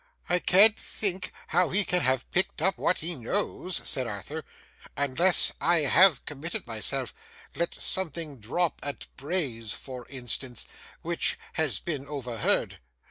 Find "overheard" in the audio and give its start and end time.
12.07-12.79